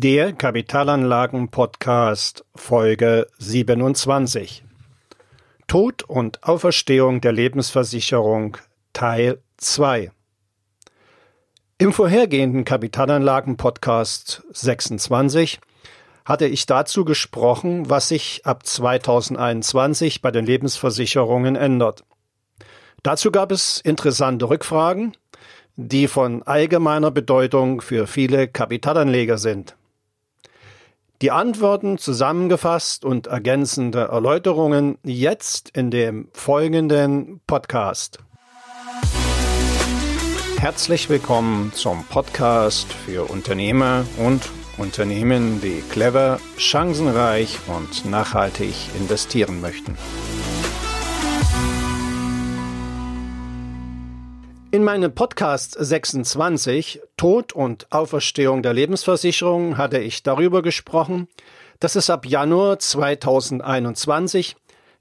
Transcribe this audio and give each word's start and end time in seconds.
Der 0.00 0.32
Kapitalanlagen-Podcast 0.32 2.44
Folge 2.54 3.26
27. 3.38 4.62
Tod 5.66 6.04
und 6.04 6.44
Auferstehung 6.44 7.20
der 7.20 7.32
Lebensversicherung 7.32 8.58
Teil 8.92 9.42
2. 9.56 10.12
Im 11.78 11.92
vorhergehenden 11.92 12.64
Kapitalanlagen-Podcast 12.64 14.44
26 14.52 15.58
hatte 16.24 16.46
ich 16.46 16.66
dazu 16.66 17.04
gesprochen, 17.04 17.90
was 17.90 18.06
sich 18.06 18.46
ab 18.46 18.64
2021 18.64 20.22
bei 20.22 20.30
den 20.30 20.46
Lebensversicherungen 20.46 21.56
ändert. 21.56 22.04
Dazu 23.02 23.32
gab 23.32 23.50
es 23.50 23.80
interessante 23.80 24.48
Rückfragen, 24.48 25.16
die 25.74 26.06
von 26.06 26.44
allgemeiner 26.44 27.10
Bedeutung 27.10 27.80
für 27.80 28.06
viele 28.06 28.46
Kapitalanleger 28.46 29.38
sind. 29.38 29.74
Die 31.20 31.32
Antworten 31.32 31.98
zusammengefasst 31.98 33.04
und 33.04 33.26
ergänzende 33.26 34.02
Erläuterungen 34.02 34.98
jetzt 35.02 35.68
in 35.70 35.90
dem 35.90 36.28
folgenden 36.32 37.40
Podcast. 37.44 38.20
Herzlich 40.60 41.08
willkommen 41.08 41.72
zum 41.74 42.04
Podcast 42.04 42.92
für 42.92 43.28
Unternehmer 43.28 44.04
und 44.18 44.48
Unternehmen, 44.76 45.60
die 45.60 45.82
clever, 45.90 46.38
chancenreich 46.56 47.58
und 47.66 48.08
nachhaltig 48.08 48.74
investieren 48.96 49.60
möchten. 49.60 49.98
In 54.70 54.84
meinem 54.84 55.14
Podcast 55.14 55.78
26 55.80 57.00
Tod 57.16 57.54
und 57.54 57.90
Auferstehung 57.90 58.62
der 58.62 58.74
Lebensversicherung 58.74 59.78
hatte 59.78 59.98
ich 59.98 60.22
darüber 60.22 60.60
gesprochen, 60.60 61.26
dass 61.80 61.96
es 61.96 62.10
ab 62.10 62.26
Januar 62.26 62.78
2021 62.78 64.56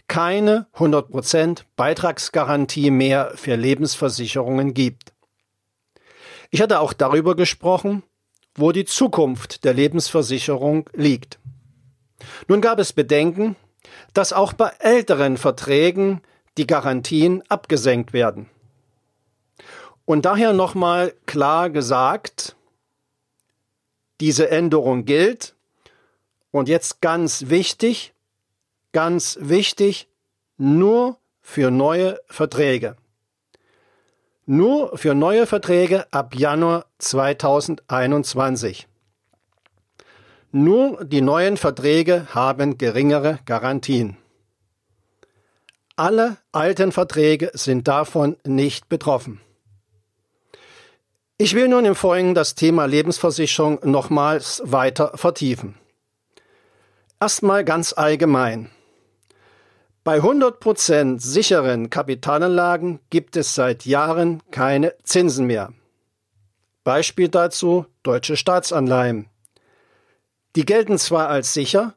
keine 0.08 0.68
100% 0.78 1.64
Beitragsgarantie 1.76 2.92
mehr 2.92 3.34
für 3.36 3.56
Lebensversicherungen 3.56 4.74
gibt. 4.74 5.12
Ich 6.50 6.62
hatte 6.62 6.80
auch 6.80 6.94
darüber 6.94 7.36
gesprochen, 7.36 8.04
wo 8.56 8.72
die 8.72 8.86
Zukunft 8.86 9.66
der 9.66 9.74
Lebensversicherung 9.74 10.90
liegt. 10.94 11.40
Nun 12.48 12.62
gab 12.62 12.80
es 12.80 12.94
Bedenken, 12.94 13.58
dass 14.14 14.32
auch 14.32 14.54
bei 14.54 14.72
älteren 14.80 15.36
Verträgen 15.36 16.22
die 16.58 16.68
Garantien 16.68 17.44
abgesenkt 17.50 18.14
werden. 18.14 18.50
Und 20.08 20.24
daher 20.24 20.54
nochmal 20.54 21.14
klar 21.26 21.70
gesagt, 21.70 22.56
diese 24.22 24.50
Änderung 24.50 25.04
gilt. 25.04 25.54
Und 26.50 26.70
jetzt 26.70 27.02
ganz 27.02 27.50
wichtig, 27.50 28.14
ganz 28.94 29.38
wichtig, 29.42 30.08
nur 30.56 31.18
für 31.42 31.72
neue 31.72 32.22
Verträge. 32.28 32.96
Nur 34.46 34.98
für 34.98 35.14
neue 35.14 35.46
Verträge 35.46 36.06
ab 36.14 36.36
Januar 36.36 36.86
2021. 37.00 38.88
Nur 40.54 41.04
die 41.04 41.22
neuen 41.22 41.58
Verträge 41.58 42.34
haben 42.34 42.78
geringere 42.78 43.40
Garantien. 43.44 44.16
Alle 45.98 46.38
alten 46.54 46.94
Verträge 46.94 47.52
sind 47.54 47.90
davon 47.90 48.38
nicht 48.46 48.88
betroffen. 48.88 49.42
Ich 51.40 51.54
will 51.54 51.68
nun 51.68 51.86
im 51.86 51.94
Folgenden 51.94 52.34
das 52.34 52.56
Thema 52.56 52.86
Lebensversicherung 52.86 53.80
nochmals 53.84 54.60
weiter 54.66 55.12
vertiefen. 55.16 55.76
Erstmal 57.20 57.64
ganz 57.64 57.94
allgemein. 57.94 58.72
Bei 60.04 60.18
100% 60.18 61.20
sicheren 61.20 61.92
Kapitalanlagen 61.92 63.02
gibt 63.12 63.36
es 63.36 63.54
seit 63.54 63.86
Jahren 63.86 64.42
keine 64.50 64.96
Zinsen 65.04 65.46
mehr. 65.46 65.74
Beispiel 66.84 67.30
dazu 67.30 67.86
deutsche 68.02 68.36
Staatsanleihen. 68.36 69.28
Die 70.56 70.66
gelten 70.66 70.98
zwar 70.98 71.30
als 71.30 71.54
sicher, 71.54 71.94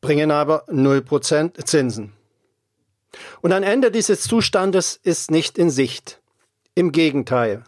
bringen 0.00 0.30
aber 0.30 0.66
0% 0.68 1.62
Zinsen. 1.66 2.14
Und 3.42 3.52
ein 3.52 3.64
Ende 3.64 3.90
dieses 3.90 4.22
Zustandes 4.22 4.98
ist 5.02 5.30
nicht 5.30 5.58
in 5.58 5.68
Sicht. 5.68 6.22
Im 6.74 6.90
Gegenteil. 6.90 7.64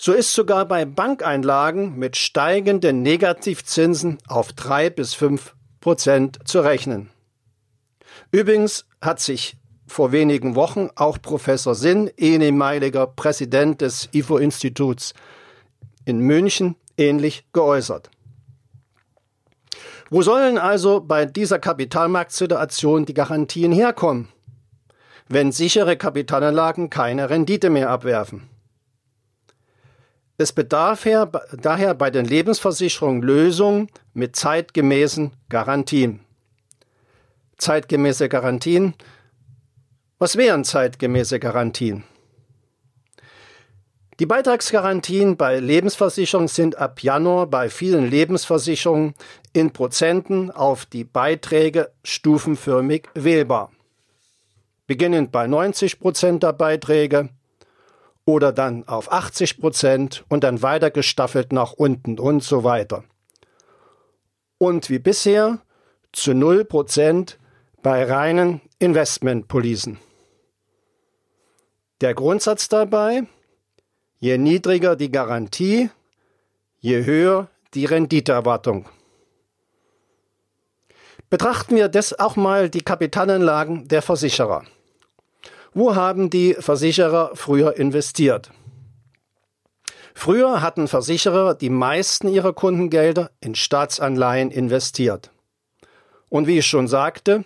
So 0.00 0.12
ist 0.12 0.32
sogar 0.32 0.64
bei 0.64 0.84
Bankeinlagen 0.84 1.98
mit 1.98 2.16
steigenden 2.16 3.02
Negativzinsen 3.02 4.18
auf 4.28 4.52
drei 4.52 4.90
bis 4.90 5.14
fünf 5.14 5.56
Prozent 5.80 6.38
zu 6.44 6.60
rechnen. 6.60 7.10
Übrigens 8.30 8.86
hat 9.00 9.18
sich 9.18 9.56
vor 9.88 10.12
wenigen 10.12 10.54
Wochen 10.54 10.88
auch 10.94 11.20
Professor 11.20 11.74
Sinn, 11.74 12.12
ehemaliger 12.16 13.08
Präsident 13.08 13.80
des 13.80 14.08
IFO-Instituts 14.12 15.14
in 16.04 16.20
München, 16.20 16.76
ähnlich 16.96 17.44
geäußert. 17.52 18.08
Wo 20.10 20.22
sollen 20.22 20.58
also 20.58 21.00
bei 21.00 21.26
dieser 21.26 21.58
Kapitalmarktsituation 21.58 23.04
die 23.04 23.14
Garantien 23.14 23.72
herkommen, 23.72 24.28
wenn 25.28 25.50
sichere 25.50 25.96
Kapitalanlagen 25.96 26.88
keine 26.88 27.30
Rendite 27.30 27.68
mehr 27.68 27.90
abwerfen? 27.90 28.48
Es 30.40 30.52
bedarf 30.52 31.04
daher 31.52 31.94
bei 31.94 32.10
den 32.10 32.24
Lebensversicherungen 32.24 33.22
Lösungen 33.22 33.88
mit 34.14 34.36
zeitgemäßen 34.36 35.32
Garantien. 35.48 36.20
Zeitgemäße 37.56 38.28
Garantien. 38.28 38.94
Was 40.20 40.36
wären 40.36 40.62
zeitgemäße 40.62 41.40
Garantien? 41.40 42.04
Die 44.20 44.26
Beitragsgarantien 44.26 45.36
bei 45.36 45.58
Lebensversicherungen 45.58 46.48
sind 46.48 46.78
ab 46.78 47.02
Januar 47.02 47.48
bei 47.48 47.68
vielen 47.68 48.08
Lebensversicherungen 48.08 49.14
in 49.52 49.72
Prozenten 49.72 50.52
auf 50.52 50.86
die 50.86 51.04
Beiträge 51.04 51.90
stufenförmig 52.04 53.08
wählbar. 53.14 53.72
Beginnend 54.86 55.32
bei 55.32 55.48
90 55.48 55.98
Prozent 55.98 56.44
der 56.44 56.52
Beiträge, 56.52 57.28
oder 58.28 58.52
dann 58.52 58.86
auf 58.86 59.10
80 59.10 59.58
Prozent 59.58 60.26
und 60.28 60.44
dann 60.44 60.60
weiter 60.60 60.90
gestaffelt 60.90 61.50
nach 61.50 61.72
unten 61.72 62.18
und 62.18 62.44
so 62.44 62.62
weiter. 62.62 63.04
Und 64.58 64.90
wie 64.90 64.98
bisher 64.98 65.62
zu 66.12 66.34
0 66.34 66.66
Prozent 66.66 67.38
bei 67.82 68.04
reinen 68.04 68.60
Investmentpolicen. 68.80 69.96
Der 72.02 72.12
Grundsatz 72.12 72.68
dabei, 72.68 73.22
je 74.18 74.36
niedriger 74.36 74.94
die 74.94 75.10
Garantie, 75.10 75.88
je 76.80 77.06
höher 77.06 77.48
die 77.72 77.86
Renditeerwartung. 77.86 78.90
Betrachten 81.30 81.76
wir 81.76 81.88
das 81.88 82.18
auch 82.18 82.36
mal 82.36 82.68
die 82.68 82.82
Kapitalanlagen 82.82 83.88
der 83.88 84.02
Versicherer. 84.02 84.66
Wo 85.78 85.94
haben 85.94 86.28
die 86.28 86.54
Versicherer 86.54 87.30
früher 87.34 87.76
investiert? 87.76 88.50
Früher 90.12 90.60
hatten 90.60 90.88
Versicherer 90.88 91.54
die 91.54 91.70
meisten 91.70 92.26
ihrer 92.26 92.52
Kundengelder 92.52 93.30
in 93.40 93.54
Staatsanleihen 93.54 94.50
investiert. 94.50 95.30
Und 96.28 96.48
wie 96.48 96.58
ich 96.58 96.66
schon 96.66 96.88
sagte, 96.88 97.44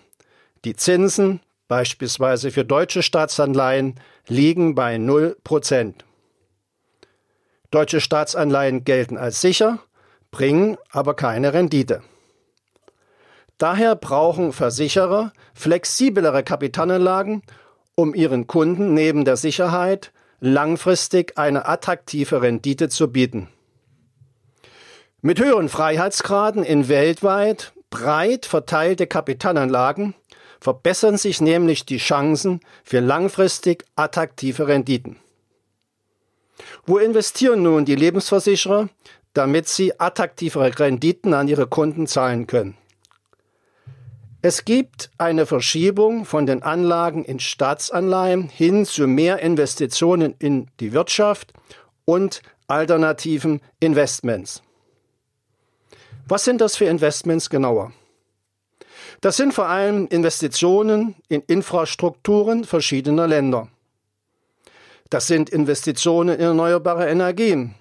die 0.65 0.75
Zinsen, 0.75 1.41
beispielsweise 1.67 2.49
für 2.49 2.65
deutsche 2.65 3.03
Staatsanleihen, 3.03 3.99
liegen 4.27 4.73
bei 4.73 4.97
0 4.97 5.37
Prozent. 5.43 6.03
Deutsche 7.69 8.01
Staatsanleihen 8.01 8.83
gelten 8.83 9.15
als 9.15 9.41
sicher, 9.41 9.77
bringen 10.31 10.77
aber 10.89 11.13
keine 11.13 11.53
Rendite. 11.53 12.01
Daher 13.59 13.95
brauchen 13.95 14.53
Versicherer 14.53 15.33
flexiblere 15.53 16.41
Kapitalanlagen 16.41 17.43
um 17.95 18.13
ihren 18.13 18.47
Kunden 18.47 18.93
neben 18.93 19.25
der 19.25 19.37
Sicherheit 19.37 20.11
langfristig 20.39 21.37
eine 21.37 21.67
attraktive 21.67 22.41
Rendite 22.41 22.89
zu 22.89 23.11
bieten. 23.11 23.47
Mit 25.21 25.39
höheren 25.39 25.69
Freiheitsgraden 25.69 26.63
in 26.63 26.89
weltweit 26.89 27.71
breit 27.89 28.45
verteilte 28.45 29.07
Kapitalanlagen 29.07 30.15
verbessern 30.59 31.17
sich 31.17 31.41
nämlich 31.41 31.85
die 31.85 31.97
Chancen 31.97 32.59
für 32.83 32.99
langfristig 32.99 33.85
attraktive 33.95 34.67
Renditen. 34.67 35.17
Wo 36.85 36.97
investieren 36.97 37.63
nun 37.63 37.85
die 37.85 37.95
Lebensversicherer, 37.95 38.89
damit 39.33 39.67
sie 39.67 39.99
attraktivere 39.99 40.77
Renditen 40.79 41.33
an 41.33 41.47
ihre 41.47 41.67
Kunden 41.67 42.07
zahlen 42.07 42.47
können? 42.47 42.77
Es 44.45 44.65
gibt 44.65 45.09
eine 45.17 45.45
Verschiebung 45.45 46.25
von 46.25 46.45
den 46.45 46.63
Anlagen 46.63 47.23
in 47.23 47.39
Staatsanleihen 47.39 48.49
hin 48.49 48.85
zu 48.85 49.07
mehr 49.07 49.39
Investitionen 49.39 50.35
in 50.37 50.67
die 50.81 50.91
Wirtschaft 50.91 51.53
und 52.03 52.41
alternativen 52.67 53.61
Investments. 53.79 54.61
Was 56.27 56.43
sind 56.43 56.59
das 56.59 56.75
für 56.75 56.83
Investments 56.83 57.49
genauer? 57.49 57.93
Das 59.21 59.37
sind 59.37 59.53
vor 59.53 59.67
allem 59.69 60.07
Investitionen 60.07 61.15
in 61.29 61.41
Infrastrukturen 61.47 62.65
verschiedener 62.65 63.27
Länder. 63.27 63.69
Das 65.09 65.25
sind 65.25 65.51
Investitionen 65.51 66.35
in 66.35 66.41
erneuerbare 66.41 67.07
Energien. 67.07 67.75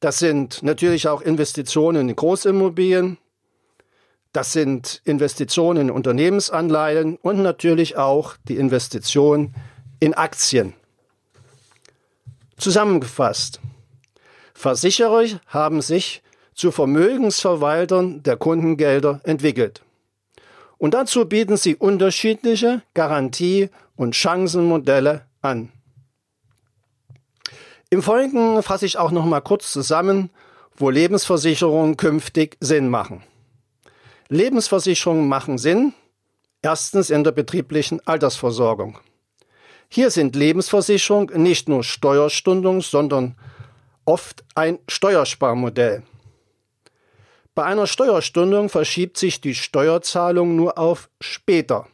Das 0.00 0.20
sind 0.20 0.62
natürlich 0.62 1.06
auch 1.06 1.20
Investitionen 1.20 2.08
in 2.08 2.16
Großimmobilien. 2.16 3.18
Das 4.36 4.52
sind 4.52 5.00
Investitionen 5.06 5.88
in 5.88 5.90
Unternehmensanleihen 5.90 7.16
und 7.22 7.38
natürlich 7.38 7.96
auch 7.96 8.34
die 8.48 8.58
Investition 8.58 9.54
in 9.98 10.12
Aktien. 10.12 10.74
Zusammengefasst. 12.58 13.60
Versicherer 14.52 15.24
haben 15.46 15.80
sich 15.80 16.22
zu 16.52 16.70
Vermögensverwaltern 16.70 18.24
der 18.24 18.36
Kundengelder 18.36 19.22
entwickelt. 19.24 19.80
Und 20.76 20.92
dazu 20.92 21.24
bieten 21.24 21.56
sie 21.56 21.74
unterschiedliche 21.74 22.82
Garantie- 22.92 23.70
und 23.96 24.16
Chancenmodelle 24.16 25.22
an. 25.40 25.72
Im 27.88 28.02
Folgenden 28.02 28.62
fasse 28.62 28.84
ich 28.84 28.98
auch 28.98 29.12
noch 29.12 29.24
mal 29.24 29.40
kurz 29.40 29.72
zusammen, 29.72 30.28
wo 30.76 30.90
Lebensversicherungen 30.90 31.96
künftig 31.96 32.58
Sinn 32.60 32.90
machen. 32.90 33.22
Lebensversicherungen 34.28 35.28
machen 35.28 35.56
Sinn, 35.56 35.94
erstens 36.62 37.10
in 37.10 37.22
der 37.22 37.32
betrieblichen 37.32 38.04
Altersversorgung. 38.06 38.98
Hier 39.88 40.10
sind 40.10 40.34
Lebensversicherungen 40.34 41.42
nicht 41.42 41.68
nur 41.68 41.84
Steuerstundung, 41.84 42.82
sondern 42.82 43.36
oft 44.04 44.44
ein 44.54 44.80
Steuersparmodell. 44.88 46.02
Bei 47.54 47.64
einer 47.64 47.86
Steuerstundung 47.86 48.68
verschiebt 48.68 49.16
sich 49.16 49.40
die 49.40 49.54
Steuerzahlung 49.54 50.56
nur 50.56 50.76
auf 50.76 51.08
später. 51.20 51.86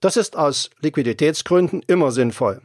Das 0.00 0.16
ist 0.16 0.36
aus 0.36 0.70
Liquiditätsgründen 0.80 1.82
immer 1.86 2.10
sinnvoll. 2.10 2.60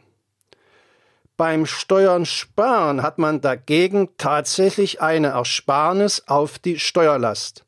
Beim 1.37 1.67
Steuern 1.67 2.25
sparen 2.25 3.03
hat 3.03 3.19
man 3.19 3.41
dagegen 3.41 4.09
tatsächlich 4.17 5.01
eine 5.01 5.27
Ersparnis 5.27 6.23
auf 6.25 6.57
die 6.57 6.79
Steuerlast. 6.79 7.66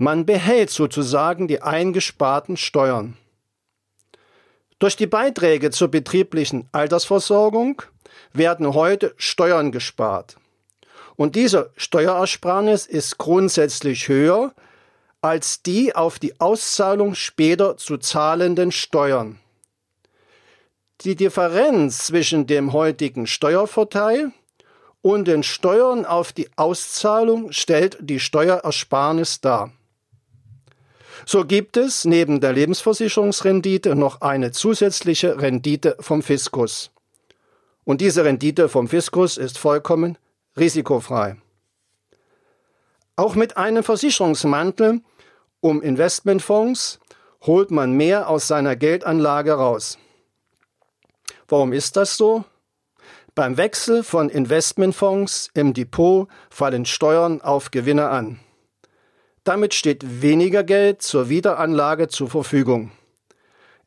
Man 0.00 0.26
behält 0.26 0.70
sozusagen 0.70 1.48
die 1.48 1.60
eingesparten 1.60 2.56
Steuern. 2.56 3.16
Durch 4.78 4.94
die 4.94 5.08
Beiträge 5.08 5.72
zur 5.72 5.88
betrieblichen 5.88 6.68
Altersversorgung 6.70 7.82
werden 8.32 8.74
heute 8.74 9.12
Steuern 9.16 9.72
gespart. 9.72 10.36
Und 11.16 11.34
diese 11.34 11.72
Steuerersparnis 11.76 12.86
ist 12.86 13.18
grundsätzlich 13.18 14.06
höher 14.06 14.54
als 15.20 15.64
die 15.64 15.96
auf 15.96 16.20
die 16.20 16.38
Auszahlung 16.38 17.16
später 17.16 17.76
zu 17.76 17.98
zahlenden 17.98 18.70
Steuern. 18.70 19.40
Die 21.00 21.16
Differenz 21.16 22.06
zwischen 22.06 22.46
dem 22.46 22.72
heutigen 22.72 23.26
Steuervorteil 23.26 24.30
und 25.02 25.26
den 25.26 25.42
Steuern 25.42 26.04
auf 26.04 26.32
die 26.32 26.48
Auszahlung 26.54 27.50
stellt 27.50 27.96
die 28.00 28.20
Steuerersparnis 28.20 29.40
dar. 29.40 29.72
So 31.26 31.44
gibt 31.44 31.76
es 31.76 32.04
neben 32.04 32.40
der 32.40 32.52
Lebensversicherungsrendite 32.52 33.94
noch 33.94 34.20
eine 34.20 34.52
zusätzliche 34.52 35.40
Rendite 35.40 35.96
vom 36.00 36.22
Fiskus. 36.22 36.90
Und 37.84 38.00
diese 38.00 38.24
Rendite 38.24 38.68
vom 38.68 38.88
Fiskus 38.88 39.36
ist 39.36 39.58
vollkommen 39.58 40.18
risikofrei. 40.56 41.36
Auch 43.16 43.34
mit 43.34 43.56
einem 43.56 43.82
Versicherungsmantel 43.82 45.00
um 45.60 45.82
Investmentfonds 45.82 47.00
holt 47.42 47.70
man 47.70 47.92
mehr 47.92 48.28
aus 48.28 48.46
seiner 48.46 48.76
Geldanlage 48.76 49.54
raus. 49.54 49.98
Warum 51.48 51.72
ist 51.72 51.96
das 51.96 52.16
so? 52.16 52.44
Beim 53.34 53.56
Wechsel 53.56 54.02
von 54.02 54.28
Investmentfonds 54.28 55.50
im 55.54 55.72
Depot 55.72 56.28
fallen 56.50 56.84
Steuern 56.84 57.40
auf 57.40 57.70
Gewinne 57.70 58.08
an. 58.08 58.40
Damit 59.48 59.72
steht 59.72 60.20
weniger 60.20 60.62
Geld 60.62 61.00
zur 61.00 61.30
Wiederanlage 61.30 62.08
zur 62.08 62.28
Verfügung. 62.28 62.90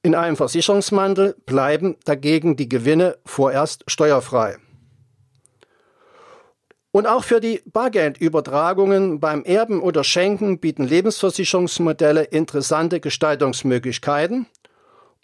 In 0.01 0.15
einem 0.15 0.35
Versicherungsmantel 0.35 1.35
bleiben 1.45 1.97
dagegen 2.03 2.55
die 2.55 2.67
Gewinne 2.67 3.19
vorerst 3.27 3.83
steuerfrei. 3.85 4.57
Und 6.89 7.05
auch 7.05 7.23
für 7.23 7.39
die 7.39 7.61
Bargeldübertragungen 7.65 9.19
beim 9.19 9.43
Erben 9.43 9.81
oder 9.81 10.03
Schenken 10.03 10.57
bieten 10.57 10.83
Lebensversicherungsmodelle 10.83 12.23
interessante 12.23 12.99
Gestaltungsmöglichkeiten 12.99 14.47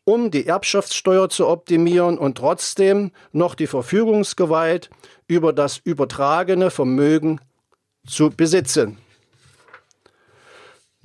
um 0.05 0.29
die 0.29 0.45
Erbschaftssteuer 0.45 1.29
zu 1.29 1.47
optimieren 1.47 2.19
und 2.19 2.37
trotzdem 2.37 3.11
noch 3.31 3.55
die 3.55 3.65
Verfügungsgewalt 3.65 4.91
über 5.27 5.51
das 5.51 5.81
übertragene 5.83 6.69
Vermögen 6.69 7.41
zu 8.05 8.29
besitzen. 8.29 8.99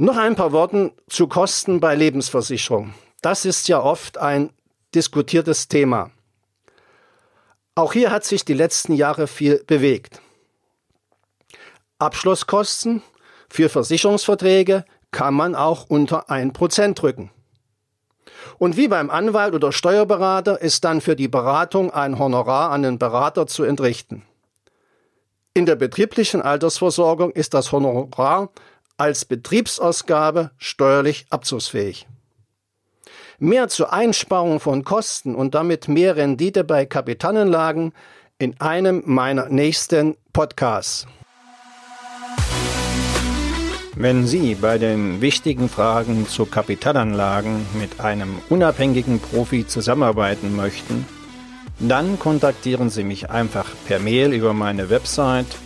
Noch 0.03 0.17
ein 0.17 0.35
paar 0.35 0.51
Worte 0.51 0.91
zu 1.09 1.29
Kosten 1.29 1.79
bei 1.79 1.95
Lebensversicherung. 1.95 2.93
Das 3.21 3.45
ist 3.45 3.69
ja 3.69 3.81
oft 3.81 4.19
ein 4.19 4.51
diskutiertes 4.97 5.69
Thema. 5.69 6.11
Auch 7.77 7.93
hier 7.93 8.11
hat 8.11 8.25
sich 8.25 8.45
die 8.45 8.53
letzten 8.53 8.95
Jahre 8.95 9.29
viel 9.29 9.63
bewegt. 9.65 10.21
Abschlusskosten 12.01 13.05
für 13.49 13.69
Versicherungsverträge 13.69 14.85
kann 15.13 15.35
man 15.35 15.55
auch 15.55 15.87
unter 15.89 16.29
1% 16.29 16.95
drücken. 16.95 17.31
Und 18.59 18.77
wie 18.77 18.89
beim 18.89 19.09
Anwalt 19.09 19.55
oder 19.55 19.71
Steuerberater 19.71 20.61
ist 20.61 20.83
dann 20.83 21.01
für 21.01 21.15
die 21.15 21.29
Beratung 21.29 21.93
ein 21.93 22.19
Honorar 22.19 22.73
an 22.73 22.83
den 22.83 22.99
Berater 22.99 23.47
zu 23.47 23.63
entrichten. 23.63 24.25
In 25.55 25.65
der 25.65 25.77
betrieblichen 25.77 26.43
Altersversorgung 26.43 27.31
ist 27.31 27.55
das 27.55 27.71
Honorar 27.71 28.49
als 29.03 29.25
Betriebsausgabe 29.25 30.53
steuerlich 30.59 31.27
abzugsfähig. 31.29 32.07
Mehr 33.41 33.67
zur 33.67 33.93
Einsparung 33.93 34.61
von 34.61 34.85
Kosten 34.85 35.35
und 35.35 35.57
damit 35.57 35.89
mehr 35.89 36.15
Rendite 36.15 36.63
bei 36.63 36.87
Kapitalanlagen 36.87 37.95
in 38.39 38.61
einem 38.61 39.03
meiner 39.05 39.49
nächsten 39.49 40.17
Podcasts. 40.33 41.09
Wenn 43.97 44.25
Sie 44.29 44.55
bei 44.55 44.79
den 44.79 45.21
wichtigen 45.21 45.69
Fragen 45.69 46.29
zu 46.29 46.47
Kapitalanlagen 46.47 47.67
mit 47.81 47.99
einem 47.99 48.39
unabhängigen 48.51 49.19
Profi 49.19 49.67
zusammenarbeiten 49.67 50.55
möchten, 50.55 51.07
dann 51.81 52.21
kontaktieren 52.21 52.89
Sie 52.89 53.03
mich 53.03 53.31
einfach 53.31 53.69
per 53.89 53.99
Mail 53.99 54.33
über 54.33 54.53
meine 54.53 54.91
Website 54.91 55.57